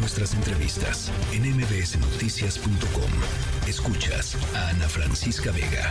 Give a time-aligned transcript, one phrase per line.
[0.00, 3.10] nuestras entrevistas en mbsnoticias.com.
[3.68, 5.90] Escuchas a Ana Francisca Vega.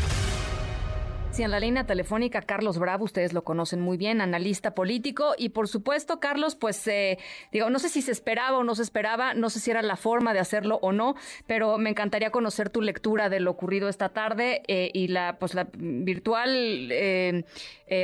[1.29, 5.35] Sí, en la línea telefónica, Carlos Bravo, ustedes lo conocen muy bien, analista político.
[5.37, 7.19] Y por supuesto, Carlos, pues eh,
[7.51, 9.95] digo, no sé si se esperaba o no se esperaba, no sé si era la
[9.95, 11.13] forma de hacerlo o no,
[11.45, 15.53] pero me encantaría conocer tu lectura de lo ocurrido esta tarde eh, y la, pues,
[15.53, 17.43] la virtual eh,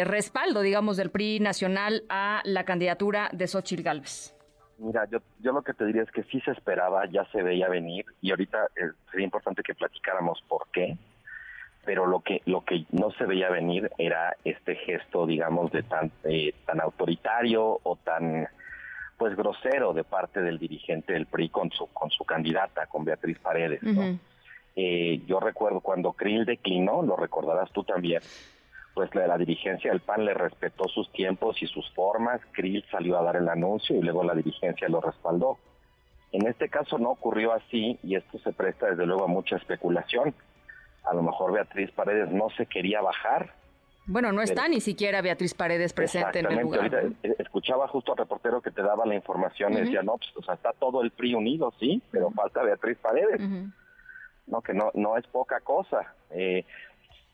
[0.06, 4.35] respaldo, digamos, del PRI nacional a la candidatura de Xochitl Gálvez.
[4.78, 7.70] Mira, yo, yo lo que te diría es que sí se esperaba, ya se veía
[7.70, 8.68] venir y ahorita
[9.10, 10.98] sería importante que platicáramos por qué
[11.86, 16.12] pero lo que lo que no se veía venir era este gesto, digamos, de tan
[16.24, 18.48] eh, tan autoritario o tan
[19.18, 23.40] pues grosero de parte del dirigente del PRI con su con su candidata, con Beatriz
[23.40, 23.82] Paredes.
[24.76, 28.22] Eh, yo recuerdo cuando Krill declinó, lo recordarás tú también,
[28.96, 33.20] pues la, la, dirigencia del PAN le respetó sus tiempos y sus formas, Krill salió
[33.20, 35.60] a dar el anuncio y luego la dirigencia lo respaldó.
[36.32, 40.34] En este caso no ocurrió así y esto se presta desde luego a mucha especulación
[41.06, 43.54] a lo mejor Beatriz Paredes no se quería bajar.
[44.08, 46.94] Bueno, no está ni siquiera Beatriz Paredes presente en el lugar.
[46.94, 50.30] Ahorita eh, escuchaba justo al reportero que te daba la información y decía, no, pues,
[50.36, 53.42] o sea, está todo el PRI unido, sí, pero falta Beatriz Paredes.
[54.46, 56.14] No, que no, no es poca cosa.
[56.30, 56.66] Eh,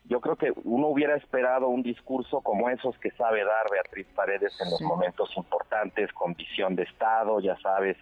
[0.04, 4.52] yo creo que uno hubiera esperado un discurso como esos que sabe dar Beatriz Paredes
[4.60, 7.96] en los momentos importantes, con visión de Estado, ya sabes,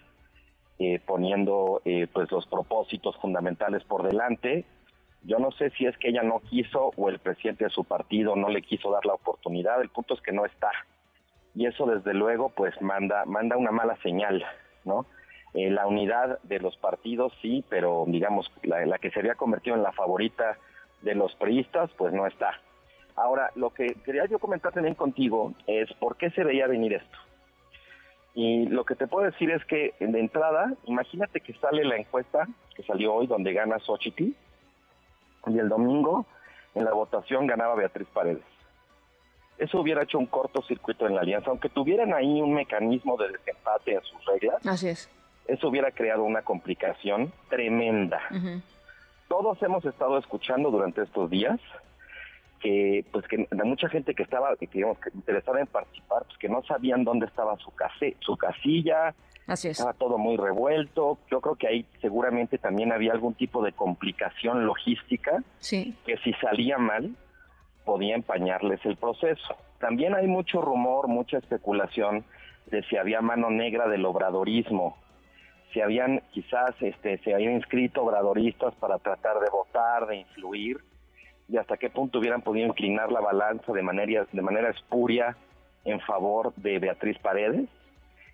[0.79, 1.81] eh, poniendo
[2.13, 4.65] pues los propósitos fundamentales por delante
[5.23, 8.35] yo no sé si es que ella no quiso o el presidente de su partido
[8.35, 10.71] no le quiso dar la oportunidad, el punto es que no está.
[11.53, 14.43] Y eso desde luego pues manda, manda una mala señal,
[14.83, 15.05] ¿no?
[15.53, 19.83] Eh, la unidad de los partidos sí, pero digamos la, que se había convertido en
[19.83, 20.57] la favorita
[21.01, 22.59] de los priistas pues no está.
[23.15, 27.17] Ahora, lo que quería yo comentar también contigo es por qué se veía venir esto.
[28.33, 32.47] Y lo que te puedo decir es que de entrada, imagínate que sale la encuesta
[32.75, 34.31] que salió hoy donde gana Xochitl,
[35.47, 36.25] y el domingo
[36.75, 38.43] en la votación ganaba Beatriz Paredes.
[39.57, 43.93] Eso hubiera hecho un cortocircuito en la alianza, aunque tuvieran ahí un mecanismo de desempate
[43.93, 44.65] en sus reglas.
[44.65, 45.09] Así es.
[45.47, 48.21] Eso hubiera creado una complicación tremenda.
[49.31, 51.57] Todos hemos estado escuchando durante estos días
[52.59, 56.61] que pues que mucha gente que estaba digamos, que interesada en participar pues que no
[56.63, 59.15] sabían dónde estaba su case, su casilla
[59.47, 59.79] Así es.
[59.79, 64.65] estaba todo muy revuelto yo creo que ahí seguramente también había algún tipo de complicación
[64.65, 65.95] logística sí.
[66.05, 67.15] que si salía mal
[67.85, 72.25] podía empañarles el proceso también hay mucho rumor mucha especulación
[72.65, 74.97] de si había mano negra del obradorismo
[75.73, 80.79] si habían quizás este se habían inscrito obradoristas para tratar de votar de influir
[81.47, 85.35] y hasta qué punto hubieran podido inclinar la balanza de manera, de manera espuria
[85.83, 87.67] en favor de Beatriz Paredes.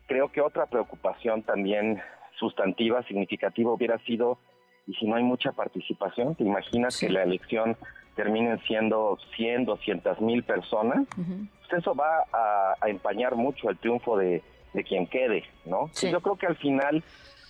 [0.07, 2.01] Creo que otra preocupación también
[2.37, 4.37] sustantiva, significativa, hubiera sido,
[4.85, 7.75] y si no hay mucha participación, ¿te imaginas que la elección
[8.15, 11.07] terminen siendo 100, 200 mil personas?
[11.15, 14.43] pues eso va a, empañar mucho el triunfo de,
[14.83, 15.89] quien quede, ¿no?
[16.01, 17.03] Yo creo que al final,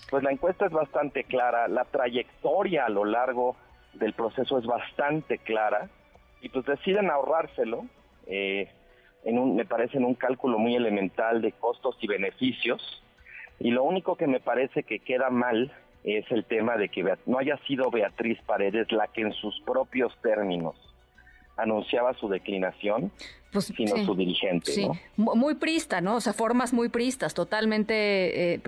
[0.09, 3.55] pues la encuesta es bastante clara, la trayectoria a lo largo
[3.93, 5.89] del proceso es bastante clara
[6.41, 7.85] y pues deciden ahorrárselo,
[8.27, 8.69] eh,
[9.23, 13.03] en un, me parece en un cálculo muy elemental de costos y beneficios
[13.59, 15.71] y lo único que me parece que queda mal
[16.03, 20.15] es el tema de que no haya sido Beatriz Paredes la que en sus propios
[20.21, 20.75] términos
[21.57, 23.11] anunciaba su declinación,
[23.51, 24.71] pues, sino su dirigente.
[24.71, 24.87] Sí.
[25.15, 26.15] Muy prista, ¿no?
[26.15, 28.53] O sea, formas muy pristas, totalmente.
[28.53, 28.61] Eh,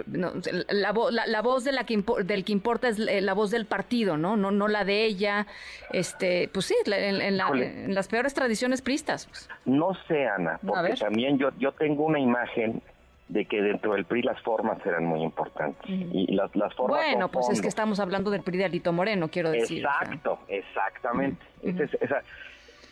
[0.71, 0.93] la,
[1.27, 4.37] la, voz de la que del que importa es la voz del partido, ¿no?
[4.37, 5.47] No, no la de ella.
[5.91, 9.27] Este, pues sí, en, las peores tradiciones pristas.
[9.27, 9.49] Pues.
[9.65, 12.81] No sé, Ana, porque también yo, yo tengo una imagen
[13.29, 15.87] de que dentro del PRI las formas eran muy importantes.
[15.87, 19.29] Y las, las formas Bueno, pues es que estamos hablando del PRI de Alito Moreno,
[19.29, 19.85] quiero decir.
[19.85, 21.45] Exacto, exactamente.
[21.61, 22.23] esa,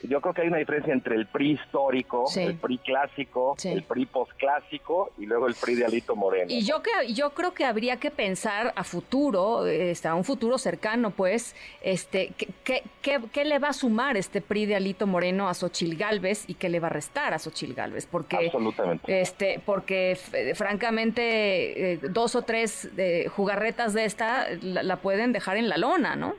[0.04, 4.06] yo creo que hay una diferencia entre el PRI histórico, el PRI clásico, el PRI
[4.06, 6.46] posclásico y luego el PRI de Alito Moreno.
[6.50, 10.58] Y yo que yo creo que habría que pensar a futuro, este, a un futuro
[10.58, 12.34] cercano, pues, este,
[12.64, 16.56] ¿qué, qué, le va a sumar este PRI de Alito Moreno a Xochil Gálvez y
[16.56, 18.06] qué le va a restar a Xochil Gálvez?
[18.06, 19.22] Porque, Absolutamente.
[19.22, 20.18] Este, porque
[20.56, 26.16] francamente eh, dos o tres eh, jugarretas de esta la pueden dejar en la lona,
[26.16, 26.36] ¿no?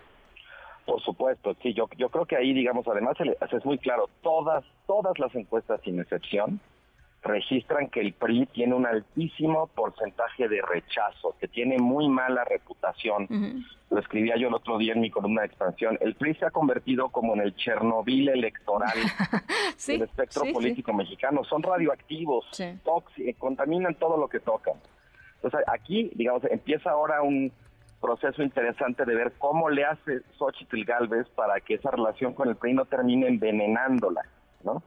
[0.89, 5.19] Por supuesto, sí, yo, yo creo que ahí, digamos, además es muy claro, todas, todas
[5.19, 6.61] las encuestas sin excepción
[7.23, 13.29] registran que el PRI tiene un altísimo porcentaje de rechazo, que tiene muy mala reputación.
[13.91, 15.99] Lo escribía yo el otro día en mi columna de expansión.
[16.01, 18.97] El PRI se ha convertido como en el Chernobyl electoral
[19.87, 21.45] del espectro político mexicano.
[21.45, 22.47] Son radioactivos,
[22.83, 24.77] tóxicos, contaminan todo lo que tocan.
[25.35, 27.53] Entonces aquí, digamos, empieza ahora un
[28.01, 32.57] proceso interesante de ver cómo le hace Xochitl Galvez para que esa relación con el
[32.57, 34.23] PRI no termine envenenándola,
[34.63, 34.83] ¿no?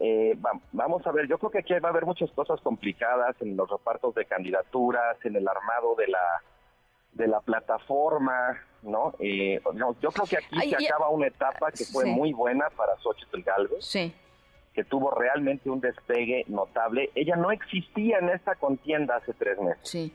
[0.00, 0.36] Eh,
[0.72, 3.70] vamos a ver, yo creo que aquí va a haber muchas cosas complicadas en los
[3.70, 6.42] repartos de candidaturas, en el armado de la
[7.12, 9.14] de la plataforma, ¿no?
[9.20, 9.60] Eh,
[10.00, 13.84] yo creo que aquí se acaba una etapa que fue muy buena para Xochitl Galvez.
[13.84, 14.12] Sí
[14.74, 17.10] que tuvo realmente un despegue notable.
[17.14, 19.88] Ella no existía en esta contienda hace tres meses.
[19.88, 20.12] Sí.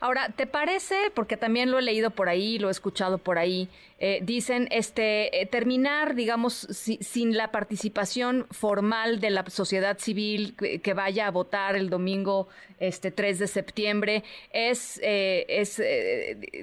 [0.00, 3.68] Ahora, ¿te parece, porque también lo he leído por ahí, lo he escuchado por ahí,
[4.00, 10.94] eh, dicen, este, eh, terminar, digamos, sin la participación formal de la sociedad civil que,
[10.94, 12.46] vaya a votar el domingo
[12.78, 14.22] este 3 de septiembre,
[14.52, 15.82] es, eh, es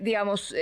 [0.02, 0.56] digamos,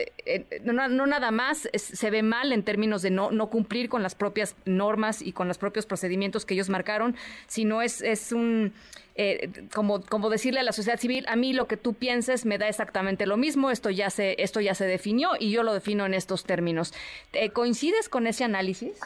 [0.63, 4.55] no, nada más se ve mal en términos de no, no cumplir con las propias
[4.65, 7.15] normas y con los propios procedimientos que ellos marcaron,
[7.45, 8.73] sino es, es un
[9.71, 12.62] como, como decirle a la sociedad civil, a mí lo que tú pienses me da
[12.67, 16.13] exactamente lo mismo, esto ya se, esto ya se definió y yo lo defino en
[16.13, 16.93] estos términos.
[17.53, 18.99] ¿Coincides con ese análisis?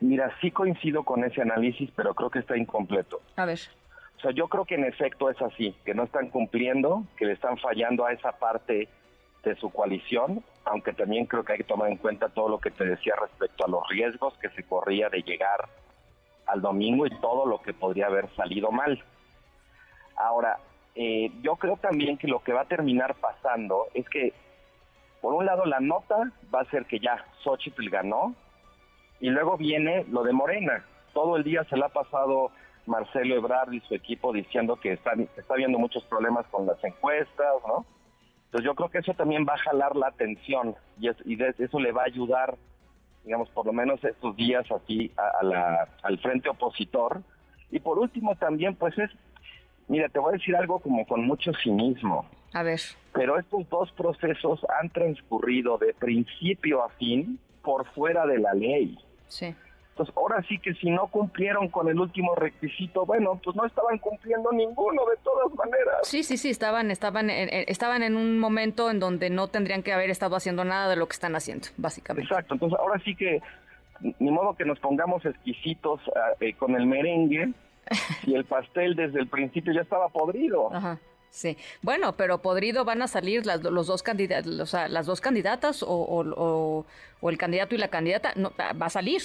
[0.00, 3.20] Mira, sí coincido con ese análisis, pero creo que está incompleto.
[3.36, 3.58] A ver.
[4.16, 7.32] O sea, yo creo que en efecto es así, que no están cumpliendo, que le
[7.32, 8.88] están fallando a esa parte
[9.44, 12.70] de su coalición, aunque también creo que hay que tomar en cuenta todo lo que
[12.70, 15.68] te decía respecto a los riesgos que se corría de llegar
[16.46, 19.02] al domingo y todo lo que podría haber salido mal.
[20.16, 20.58] Ahora,
[21.00, 24.32] eh, yo creo también que lo que va a terminar pasando es que,
[25.20, 28.34] por un lado, la nota va a ser que ya Xochitl ganó,
[29.20, 30.84] y luego viene lo de Morena.
[31.14, 32.50] Todo el día se le ha pasado
[32.86, 37.54] Marcelo Ebrard y su equipo diciendo que está, está habiendo muchos problemas con las encuestas,
[37.68, 37.86] ¿no?
[38.46, 41.92] Entonces yo creo que eso también va a jalar la atención y, y eso le
[41.92, 42.56] va a ayudar,
[43.24, 45.12] digamos, por lo menos estos días aquí
[46.02, 47.22] al frente opositor.
[47.70, 49.10] Y por último también, pues es
[49.88, 52.26] Mira, te voy a decir algo como con mucho cinismo.
[52.52, 52.80] A ver.
[53.12, 58.98] Pero estos dos procesos han transcurrido de principio a fin por fuera de la ley.
[59.26, 59.54] Sí.
[59.90, 63.98] Entonces, ahora sí que si no cumplieron con el último requisito, bueno, pues no estaban
[63.98, 65.96] cumpliendo ninguno de todas maneras.
[66.04, 69.92] Sí, sí, sí, estaban, estaban, en, estaban en un momento en donde no tendrían que
[69.92, 72.28] haber estado haciendo nada de lo que están haciendo, básicamente.
[72.28, 73.42] Exacto, entonces ahora sí que
[74.20, 77.52] ni modo que nos pongamos exquisitos ah, eh, con el merengue
[78.26, 80.72] y el pastel desde el principio ya estaba podrido.
[80.72, 80.98] Ajá.
[81.30, 85.20] Sí, bueno, pero podrido van a salir las, los dos candidatos, o sea, las dos
[85.20, 86.84] candidatas o,
[87.20, 89.22] o, el candidato y la candidata, no, va a salir.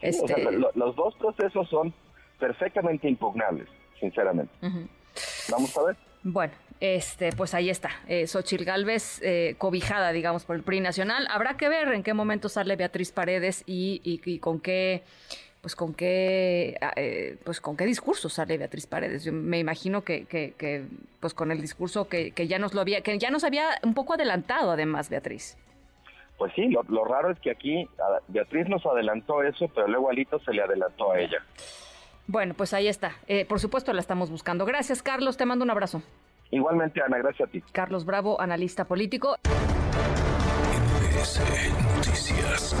[0.00, 0.42] este...
[0.74, 1.92] los dos procesos son
[2.38, 3.68] perfectamente impugnables,
[4.00, 4.52] sinceramente.
[5.50, 5.96] Vamos a ver.
[6.22, 11.28] Bueno, este, pues ahí está, eh, Xochil Gálvez, eh, cobijada, digamos, por el PRI nacional.
[11.30, 15.04] Habrá que ver en qué momento sale Beatriz Paredes y, y con qué
[15.64, 19.24] pues con qué, ah, eh, pues con qué discurso sale Beatriz Paredes.
[19.24, 20.84] Yo me imagino que, que,
[21.20, 23.94] pues con el discurso que, que, ya nos lo había, que ya nos había un
[23.94, 25.56] poco adelantado además Beatriz.
[26.36, 27.88] Pues sí, lo, lo raro es que aquí
[28.28, 31.42] Beatriz nos adelantó eso, pero luego Alito se le adelantó a ella.
[32.26, 33.12] Bueno, pues ahí está.
[33.26, 34.66] Eh, por supuesto, la estamos buscando.
[34.66, 35.38] Gracias, Carlos.
[35.38, 36.02] Te mando un abrazo.
[36.50, 37.62] Igualmente, Ana, gracias a ti.
[37.72, 39.36] Carlos Bravo, analista político.
[41.96, 42.76] Noticias.